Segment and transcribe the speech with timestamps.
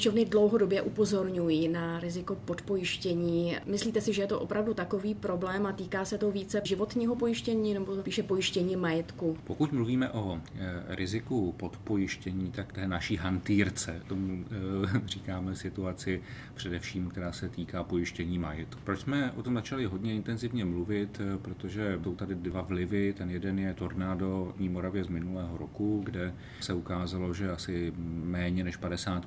[0.00, 3.56] Pojišťovny dlouhodobě upozorňují na riziko podpojištění.
[3.66, 7.74] Myslíte si, že je to opravdu takový problém a týká se to více životního pojištění
[7.74, 9.36] nebo píše pojištění majetku?
[9.44, 14.44] Pokud mluvíme o e, riziku podpojištění, tak té naší hantýrce, tomu
[14.94, 16.22] e, říkáme situaci
[16.54, 18.80] především, která se týká pojištění majetku.
[18.84, 21.20] Proč jsme o tom začali hodně intenzivně mluvit?
[21.20, 23.14] E, protože jsou tady dva vlivy.
[23.18, 27.92] Ten jeden je tornádo v Moravě z minulého roku, kde se ukázalo, že asi
[28.24, 29.26] méně než 50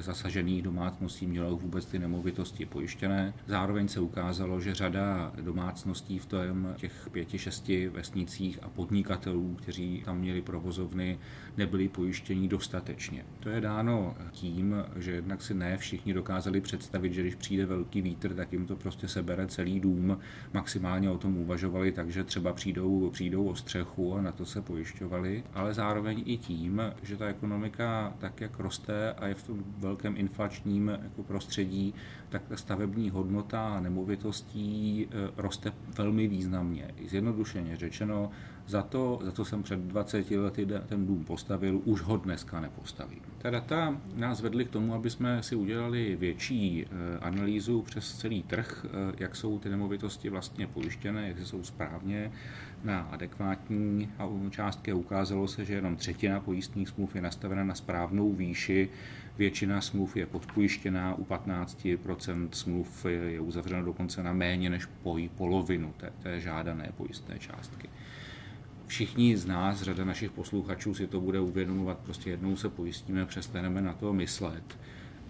[0.00, 3.34] těch zasažených domácností mělo vůbec ty nemovitosti pojištěné.
[3.46, 10.02] Zároveň se ukázalo, že řada domácností v tom těch pěti, šesti vesnicích a podnikatelů, kteří
[10.04, 11.18] tam měli provozovny,
[11.56, 13.24] nebyli pojištění dostatečně.
[13.40, 18.02] To je dáno tím, že jednak si ne všichni dokázali představit, že když přijde velký
[18.02, 20.18] vítr, tak jim to prostě sebere celý dům.
[20.52, 25.44] Maximálně o tom uvažovali, takže třeba přijdou, přijdou o střechu a na to se pojišťovali,
[25.54, 30.16] ale zároveň i tím, že ta ekonomika tak, jak roste a je v tom velkém
[30.16, 31.94] inflačním jako prostředí,
[32.28, 36.94] tak stavební hodnota nemovitostí eh, roste velmi významně.
[37.08, 38.30] Zjednodušeně řečeno,
[38.70, 43.20] za to, za to jsem před 20 lety ten dům postavil, už ho dneska nepostavím.
[43.38, 48.42] Ta data nás vedly k tomu, aby jsme si udělali větší eh, analýzu přes celý
[48.42, 52.32] trh, eh, jak jsou ty nemovitosti vlastně pojištěné, jak jsou správně
[52.84, 54.08] na adekvátní
[54.50, 54.92] částky.
[54.92, 58.88] Ukázalo se, že jenom třetina pojistných smluv je nastavena na správnou výši,
[59.38, 64.88] většina smluv je podpojištěná, u 15% smluv je uzavřeno dokonce na méně než
[65.36, 67.88] polovinu té, té žádané pojistné částky
[68.90, 73.80] všichni z nás, řada našich posluchačů si to bude uvědomovat, prostě jednou se pojistíme, přestaneme
[73.80, 74.78] na to myslet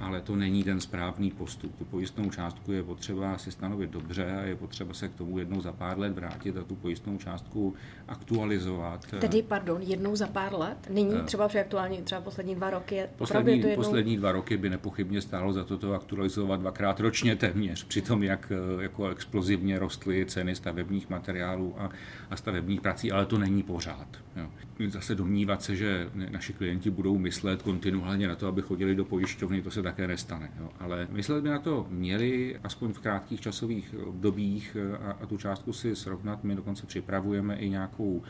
[0.01, 1.79] ale to není ten správný postup.
[1.79, 5.61] Tu pojistnou částku je potřeba si stanovit dobře a je potřeba se k tomu jednou
[5.61, 7.75] za pár let vrátit a tu pojistnou částku
[8.09, 9.07] aktualizovat.
[9.21, 10.79] Tedy, pardon, jednou za pár let?
[10.91, 13.85] Nyní uh, třeba při aktuální, třeba poslední dva roky je poslední, je to jednou...
[13.85, 17.85] poslední dva roky by nepochybně stálo za to to aktualizovat dvakrát ročně téměř.
[17.85, 21.91] Přitom, jak jako explozivně rostly ceny stavebních materiálů a,
[22.31, 24.09] a stavebních prací, ale to není pořád.
[24.37, 24.51] Jo.
[24.89, 29.63] Zase domnívat se, že naši klienti budou myslet kontinuálně na to, aby chodili do pojišťovny,
[29.63, 30.51] to se také nestane.
[30.61, 30.71] Jo.
[30.79, 35.73] Ale myslet by na to měli, aspoň v krátkých časových obdobích a, a tu částku
[35.73, 36.45] si srovnat.
[36.45, 38.23] My dokonce připravujeme i nějakou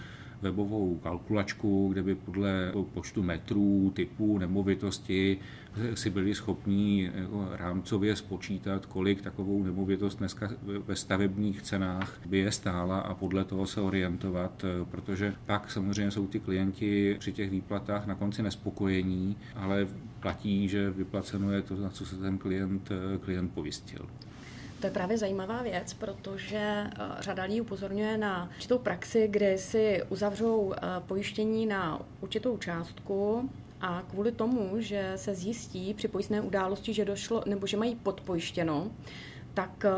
[0.43, 5.39] webovou kalkulačku, kde by podle počtu metrů, typů nemovitosti
[5.95, 10.51] si byli schopní jako rámcově spočítat, kolik takovou nemovitost dneska
[10.87, 16.27] ve stavebních cenách by je stála a podle toho se orientovat, protože pak samozřejmě jsou
[16.27, 19.89] ty klienti při těch výplatách na konci nespokojení, ale
[20.21, 24.07] platí, že vyplaceno je to, na co se ten klient, klient povistil.
[24.81, 30.03] To je právě zajímavá věc, protože eh, řada lidí upozorňuje na určitou praxi, kde si
[30.09, 36.95] uzavřou eh, pojištění na určitou částku a kvůli tomu, že se zjistí při pojistné události,
[36.95, 38.91] že došlo, nebo že mají podpojištěno,
[39.61, 39.91] tak eh,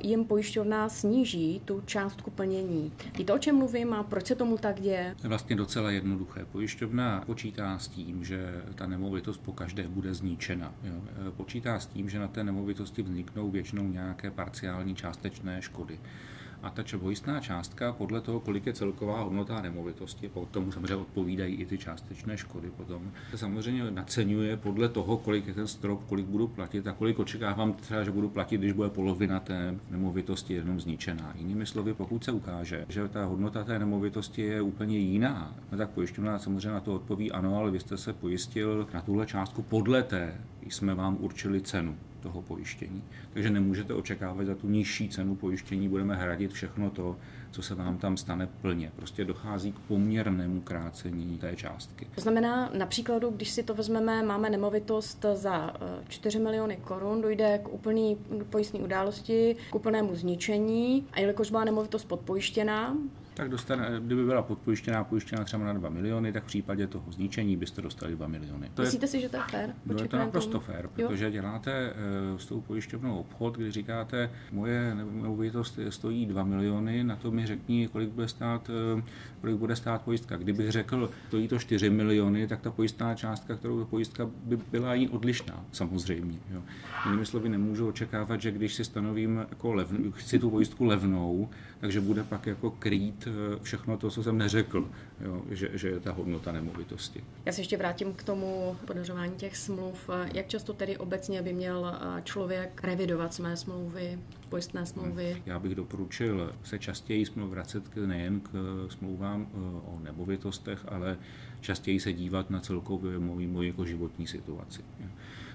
[0.00, 2.92] jim pojišťovna sníží tu částku plnění.
[3.18, 5.14] Víte, o čem mluvím a proč se tomu tak děje?
[5.22, 6.44] Je vlastně docela jednoduché.
[6.52, 10.74] Pojišťovna počítá s tím, že ta nemovitost po každé bude zničena.
[10.82, 10.94] Jo.
[11.06, 15.98] Eh, počítá s tím, že na té nemovitosti vzniknou většinou nějaké parciální částečné škody
[16.64, 21.54] a ta pojistná částka podle toho, kolik je celková hodnota nemovitosti, po tomu samozřejmě odpovídají
[21.54, 26.26] i ty částečné škody potom, se samozřejmě naceňuje podle toho, kolik je ten strop, kolik
[26.26, 30.80] budu platit a kolik očekávám třeba, že budu platit, když bude polovina té nemovitosti jenom
[30.80, 31.34] zničená.
[31.38, 35.90] Jinými slovy, pokud se ukáže, že ta hodnota té nemovitosti je úplně jiná, no tak
[35.90, 40.02] pojišťovna samozřejmě na to odpoví ano, ale vy jste se pojistil na tuhle částku podle
[40.02, 43.02] té, jsme vám určili cenu toho pojištění.
[43.32, 47.16] Takže nemůžete očekávat, za tu nižší cenu pojištění budeme hradit všechno to,
[47.50, 48.92] co se vám tam stane plně.
[48.96, 52.06] Prostě dochází k poměrnému krácení té částky.
[52.14, 55.74] To znamená, například, když si to vezmeme, máme nemovitost za
[56.08, 58.16] 4 eh, miliony korun, dojde k úplný
[58.50, 62.96] pojistné události, k úplnému zničení a jelikož byla nemovitost podpojištěná,
[63.34, 67.56] tak dostane, kdyby byla podpojištěná pojištěná třeba na 2 miliony, tak v případě toho zničení
[67.56, 68.70] byste dostali 2 miliony.
[68.74, 69.74] To Myslíte je, si, že to je fér?
[69.86, 71.30] No je to naprosto fér, protože jo?
[71.30, 71.92] děláte
[72.32, 77.46] uh, s tou pojišťovnou obchod, kdy říkáte, moje nemovitost stojí 2 miliony, na to mi
[77.46, 79.02] řekni, kolik bude stát, uh,
[79.40, 80.36] kolik bude stát pojistka.
[80.36, 85.08] Kdybych řekl, stojí to 4 miliony, tak ta pojistná částka, kterou pojistka by byla jí
[85.08, 86.38] odlišná, samozřejmě.
[86.50, 86.62] Jo.
[87.04, 91.48] Jinými slovy, nemůžu očekávat, že když si stanovím jako levn, chci tu pojistku levnou,
[91.80, 94.88] takže bude pak jako krýt Eh, všechno to, co jsem neřekl,
[95.20, 97.24] jo, že, že je ta hodnota nemovitosti.
[97.44, 100.10] Já se ještě vrátím k tomu podařování těch smluv.
[100.34, 104.18] Jak často tedy obecně by měl eh, člověk revidovat své smlouvy?
[104.48, 105.42] pojistné smlouvy.
[105.46, 108.50] Já bych doporučil se častěji vracet nejen k
[108.88, 109.46] smlouvám
[109.86, 111.18] o nemovitostech, ale
[111.60, 114.82] častěji se dívat na celkově moji, moji jako životní situaci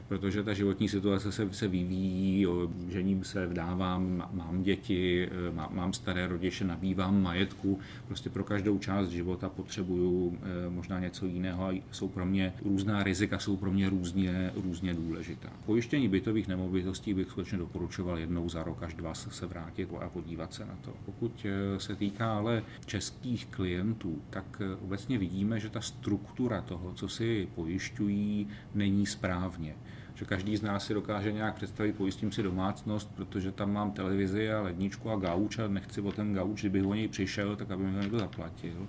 [0.10, 2.48] protože ta životní situace se, se vyvíjí,
[2.90, 9.10] žením se, vdávám, mám děti, má, mám staré rodiče, nabývám majetku, prostě pro každou část
[9.10, 13.90] života potřebuju eh, možná něco jiného a jsou pro mě různá rizika, jsou pro mě
[13.90, 15.50] různě, různě důležitá.
[15.66, 20.54] Pojištění bytových nemovitostí bych skutečně doporučoval jednou za rok až dva se vrátit a podívat
[20.54, 20.94] se na to.
[21.06, 26.94] Pokud eh, se týká ale českých klientů, tak eh, obecně vidíme, že ta struktura toho,
[26.94, 29.76] co si pojišťují, není správně
[30.19, 34.51] že každý z nás si dokáže nějak představit, pojistím si domácnost, protože tam mám televizi
[34.51, 37.83] a ledničku a gauč a nechci o ten gauč, kdybych o něj přišel, tak aby
[37.83, 38.88] mi ho někdo zaplatil.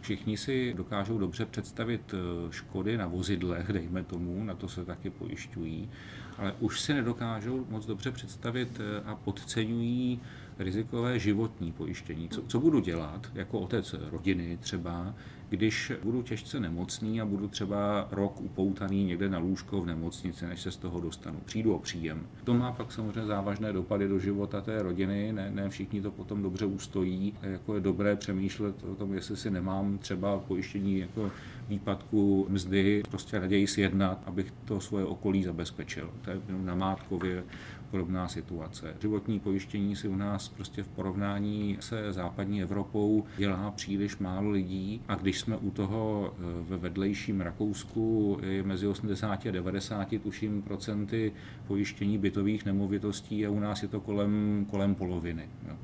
[0.00, 5.10] Všichni si dokážou dobře představit eh, škody na vozidlech, dejme tomu, na to se taky
[5.10, 5.90] pojišťují,
[6.38, 10.20] ale už si nedokážou moc dobře představit eh, a podceňují
[10.58, 12.28] rizikové životní pojištění.
[12.28, 15.14] Co, co budu dělat jako otec rodiny třeba,
[15.48, 20.60] když budu těžce nemocný a budu třeba rok upoutaný někde na lůžko v nemocnici, než
[20.60, 21.40] se z toho dostanu.
[21.44, 22.26] Přijdu o příjem.
[22.44, 26.42] To má pak samozřejmě závažné dopady do života té rodiny, ne, ne všichni to potom
[26.42, 27.34] dobře ustojí.
[27.42, 31.30] Jako je dobré přemýšlet o tom, jestli si nemám třeba pojištění jako
[31.68, 36.10] výpadku mzdy, prostě raději sjednat, abych to svoje okolí zabezpečil.
[36.22, 37.44] To je na Mátkově
[37.92, 38.94] podobná situace.
[39.00, 45.00] Životní pojištění si u nás prostě v porovnání se západní Evropou dělá příliš málo lidí
[45.08, 50.62] a když jsme u toho eh, ve vedlejším Rakousku je mezi 80 a 90 tuším
[50.62, 51.32] procenty
[51.66, 55.48] pojištění bytových nemovitostí a u nás je to kolem, kolem poloviny.
[55.68, 55.76] Jo.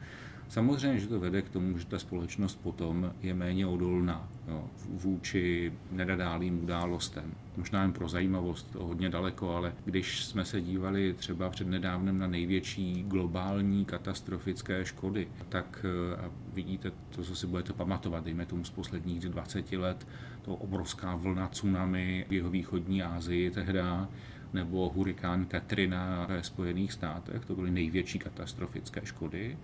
[0.48, 5.72] Samozřejmě, že to vede k tomu, že ta společnost potom je méně odolná jo, vůči
[5.90, 7.34] nedadálým událostem.
[7.56, 12.18] Možná jen pro zajímavost, to hodně daleko, ale když jsme se dívali třeba před nedávnem
[12.18, 18.46] na největší globální katastrofické škody, tak eh, a vidíte to, co si budete pamatovat, dejme
[18.46, 20.06] tomu z posledních 20 let,
[20.42, 24.08] to obrovská vlna tsunami v jeho východní Asii tehda,
[24.52, 29.58] nebo hurikán Katrina ve Spojených státech, to byly největší katastrofické škody.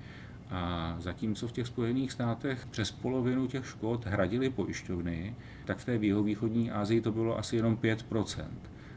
[0.51, 5.99] A zatímco v těch Spojených státech přes polovinu těch škod hradili pojišťovny, tak v té
[5.99, 8.45] východní Asii to bylo asi jenom 5%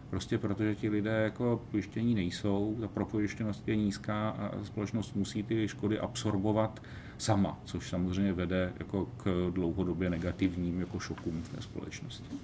[0.10, 5.68] Prostě protože ti lidé jako pojištění nejsou, ta propojištěnost je nízká a společnost musí ty
[5.68, 6.82] škody absorbovat
[7.18, 12.36] sama, což samozřejmě vede jako k dlouhodobě negativním jako šokům v té společnosti.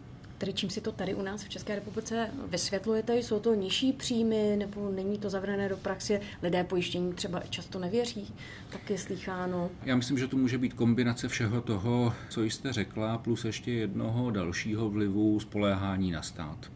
[0.44, 3.18] Tedy čím si to tady u nás v České republice vysvětlujete?
[3.18, 6.20] Jsou to nižší příjmy nebo není to zavřené do praxe?
[6.42, 8.34] Lidé pojištění třeba často nevěří,
[8.70, 9.70] tak je slycháno.
[9.84, 14.32] Já myslím, že to může být kombinace všeho toho, co jste řekla, plus ještě jednoho
[14.32, 16.72] dalšího vlivu spoléhání na stát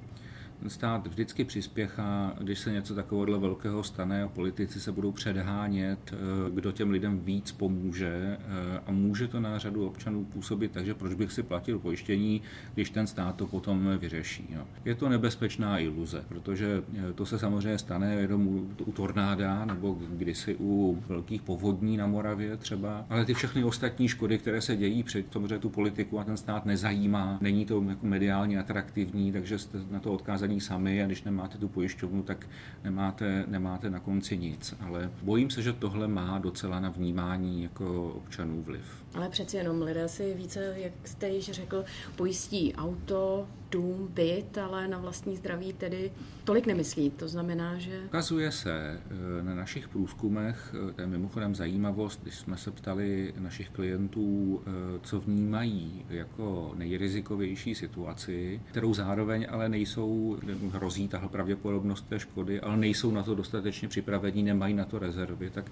[0.68, 6.18] stát vždycky přispěchá, když se něco takového velkého stane a politici se budou předhánět, eh,
[6.52, 11.14] kdo těm lidem víc pomůže eh, a může to na řadu občanů působit, takže proč
[11.14, 12.42] bych si platil pojištění,
[12.74, 14.56] když ten stát to potom vyřeší.
[14.86, 18.48] Je to nebezpečná iluze, protože eh, to se samozřejmě stane jenom
[18.86, 24.38] u tornáda nebo kdysi u velkých povodní na Moravě třeba, ale ty všechny ostatní škody,
[24.38, 28.60] které se dějí před samozřejmě tu politiku a ten stát nezajímá, není to jako mediálně
[28.60, 29.58] atraktivní, takže
[29.92, 32.48] na to odkázaní zasazený sami a když nemáte tu pojišťovnu, tak
[32.84, 34.76] nemáte, nemáte na konci nic.
[34.80, 38.86] Ale bojím se, že tohle má docela na vnímání jako občanů vliv.
[39.14, 41.86] Ale přeci jenom lidé si více, jak jste již řekl,
[42.16, 46.12] pojistí auto, dům, byt, ale na vlastní zdraví tedy
[46.44, 47.10] tolik nemyslí.
[47.10, 48.02] To znamená, že...
[48.06, 49.02] Ukazuje se
[49.40, 54.62] eh, na našich průzkumech, eh, to je mimochodem zajímavost, když jsme se ptali našich klientů,
[54.62, 60.38] eh, co vnímají jako nejrizikovější situaci, kterou zároveň ale nejsou,
[60.72, 65.50] hrozí tahle pravděpodobnost té škody, ale nejsou na to dostatečně připravení, nemají na to rezervy,
[65.50, 65.72] tak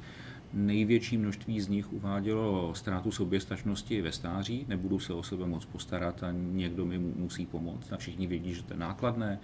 [0.54, 6.24] Největší množství z nich uvádělo ztrátu soběstačnosti ve stáří, nebudu se o sebe moc postarat
[6.24, 7.94] a někdo mi musí pomoct.
[7.94, 9.40] A všichni vědí, že to je nákladné,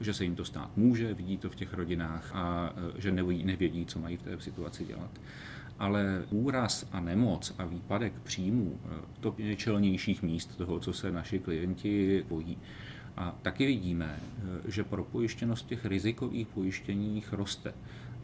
[0.00, 3.86] že se jim to stát může, vidí to v těch rodinách a e, že nevědí,
[3.86, 5.10] co mají v té situaci dělat.
[5.78, 8.88] Ale úraz a nemoc a výpadek příjmů, e,
[9.20, 12.58] to je čelnějších míst toho, co se naši klienti bojí.
[13.16, 17.74] A taky vidíme, e, že propojištěnost těch rizikových pojištěních roste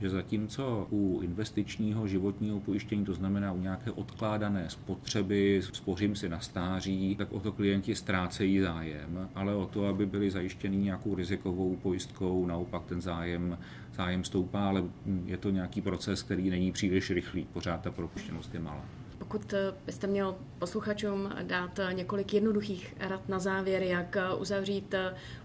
[0.03, 6.41] že zatímco u investičního životního pojištění, to znamená u nějaké odkládané spotřeby, spořím si na
[6.41, 11.77] stáří, tak o to klienti ztrácejí zájem, ale o to, aby byli zajištěni nějakou rizikovou
[11.77, 13.59] pojistkou, naopak ten zájem,
[13.97, 14.85] zájem stoupá, ale
[15.27, 19.02] je to nějaký proces, který není příliš rychlý, pořád ta propuštěnost je malá
[19.33, 19.55] pokud
[19.87, 24.95] byste měl posluchačům dát několik jednoduchých rad na závěr, jak uzavřít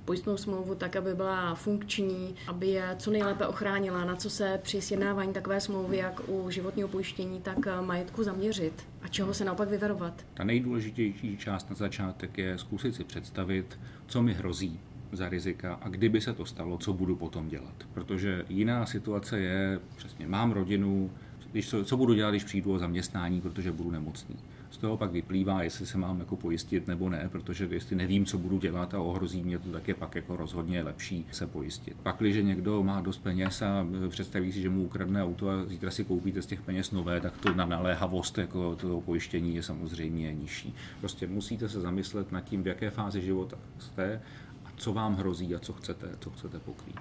[0.05, 4.81] pojistnou smlouvu tak, aby byla funkční, aby je co nejlépe ochránila, na co se při
[4.81, 10.25] sjednávání takové smlouvy, jak u životního pojištění, tak majetku zaměřit a čeho se naopak vyvarovat.
[10.33, 14.79] Ta nejdůležitější část na začátek je zkusit si představit, co mi hrozí
[15.11, 17.75] za rizika a kdyby se to stalo, co budu potom dělat.
[17.93, 21.11] Protože jiná situace je, přesně mám rodinu,
[21.51, 24.35] když, co, co budu dělat, když přijdu o zaměstnání, protože budu nemocný.
[24.69, 28.37] Z toho pak vyplývá, jestli se mám jako pojistit nebo ne, protože jestli nevím, co
[28.37, 31.97] budu dělat a ohrozí mě to, tak je pak jako rozhodně lepší se pojistit.
[32.03, 35.91] Pak, když někdo má dost peněz a představí si, že mu ukradne auto a zítra
[35.91, 40.33] si koupíte z těch peněz nové, tak to na naléhavost jako toho pojištění je samozřejmě
[40.33, 40.73] nižší.
[40.99, 44.21] Prostě musíte se zamyslet nad tím, v jaké fázi života jste
[44.65, 46.99] a co vám hrozí a co chcete, co chcete pokrýt.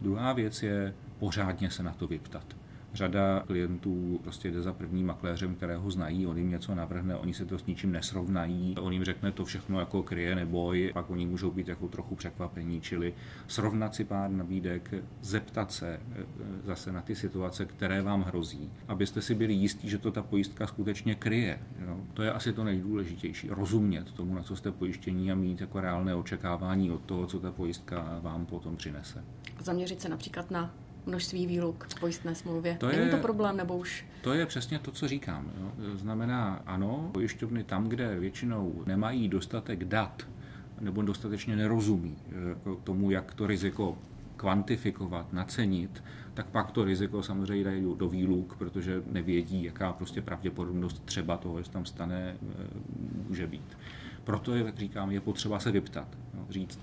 [0.00, 2.59] Druhá věc je pořádně se na to vyptat.
[2.94, 7.44] Řada klientů prostě jde za prvním makléřem, kterého znají, on jim něco navrhne, oni se
[7.44, 11.50] to s ničím nesrovnají, on jim řekne to všechno jako kryje neboj, pak oni můžou
[11.50, 13.14] být jako trochu překvapení, čili
[13.46, 16.24] srovnat si pár nabídek, zeptat se e, e,
[16.64, 20.66] zase na ty situace, které vám hrozí, abyste si byli jistí, že to ta pojistka
[20.66, 21.58] skutečně kryje.
[21.86, 22.00] Jo?
[22.14, 26.14] To je asi to nejdůležitější, rozumět tomu, na co jste pojištění a mít jako reálné
[26.14, 29.24] očekávání od toho, co ta pojistka vám potom přinese.
[29.60, 30.74] Zaměřit se například na
[31.06, 32.76] množství výluk v pojistné smlouvě.
[32.80, 34.04] To Není je, to problém, nebo už?
[34.22, 35.52] To je přesně to, co říkám.
[35.60, 35.96] Jo.
[35.96, 40.26] Znamená, ano, pojišťovny tam, kde většinou nemají dostatek dat,
[40.80, 42.32] nebo dostatečně nerozumí eh,
[42.84, 43.98] tomu, jak to riziko
[44.36, 46.02] kvantifikovat, nacenit,
[46.34, 51.62] tak pak to riziko samozřejmě dají do výluk, protože nevědí, jaká prostě pravděpodobnost třeba toho,
[51.62, 52.66] že tam stane, eh,
[53.28, 53.78] může být.
[54.24, 56.08] Proto, jak říkám, je potřeba se vyptat,
[56.50, 56.78] říct,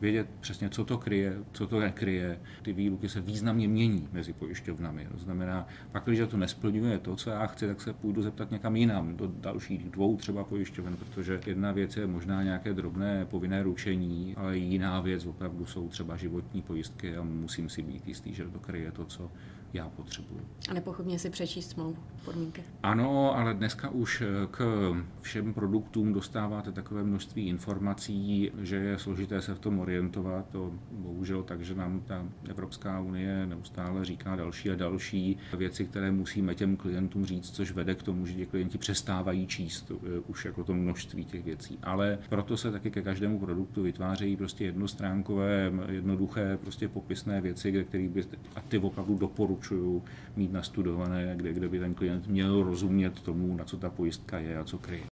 [0.00, 2.40] vědět přesně, co to kryje, co to nekryje.
[2.62, 5.08] Ty výluky se významně mění mezi pojišťovnami.
[5.12, 8.76] To znamená, pak, když to nesplňuje to, co já chci, tak se půjdu zeptat někam
[8.76, 14.34] jinam, do dalších dvou třeba pojišťoven, protože jedna věc je možná nějaké drobné povinné ručení,
[14.36, 18.58] ale jiná věc opravdu jsou třeba životní pojistky a musím si být jistý, že to
[18.58, 19.30] kryje to, co
[19.74, 20.40] já potřebuji.
[20.70, 22.62] A nepochybně si přečíst smlouvu, podmínky.
[22.82, 29.54] Ano, ale dneska už k všem produktům dostáváte takové množství informací, že je složité se
[29.54, 30.46] v tom orientovat.
[30.52, 36.10] To bohužel tak, že nám ta Evropská unie neustále říká další a další věci, které
[36.10, 40.44] musíme těm klientům říct, což vede k tomu, že ti klienti přestávají číst eh, už
[40.44, 41.78] jako to množství těch věcí.
[41.82, 48.08] Ale proto se taky ke každému produktu vytvářejí prostě jednostránkové, jednoduché, prostě popisné věci, které
[48.08, 48.24] by
[48.56, 49.18] a ty opravdu
[49.64, 50.04] doporučuju
[50.36, 54.58] mít nastudované, kde, kde by ten klient měl rozumět tomu, na co ta pojistka je
[54.58, 55.04] a co kryje.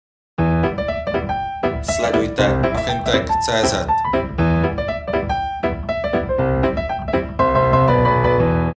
[1.82, 4.41] Sledujte fintech.cz